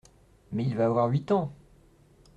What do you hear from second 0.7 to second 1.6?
va avoir huit ans…